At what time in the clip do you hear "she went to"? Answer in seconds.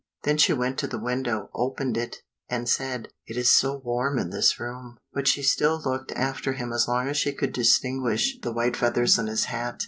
0.39-0.87